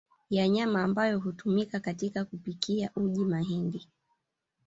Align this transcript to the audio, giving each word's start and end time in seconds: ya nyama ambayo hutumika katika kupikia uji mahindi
ya 0.29 0.47
nyama 0.49 0.83
ambayo 0.83 1.19
hutumika 1.19 1.79
katika 1.79 2.25
kupikia 2.25 2.89
uji 2.95 3.25
mahindi 3.25 3.87